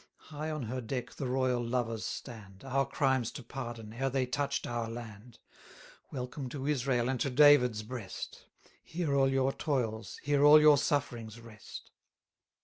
High 0.31 0.49
on 0.49 0.63
her 0.63 0.81
deck 0.81 1.11
the 1.13 1.27
royal 1.27 1.63
lovers 1.63 2.03
stand, 2.07 2.63
Our 2.65 2.87
crimes 2.87 3.29
to 3.33 3.43
pardon, 3.43 3.93
e'er 3.93 4.09
they 4.09 4.25
touch'd 4.25 4.65
our 4.65 4.89
land. 4.89 5.37
Welcome 6.09 6.49
to 6.49 6.65
Israel 6.65 7.07
and 7.07 7.19
to 7.19 7.29
David's 7.29 7.83
breast! 7.83 8.47
Here 8.83 9.13
all 9.13 9.29
your 9.29 9.53
toils, 9.53 10.19
here 10.23 10.43
all 10.43 10.59
your 10.59 10.79
sufferings 10.79 11.39
rest. 11.39 11.91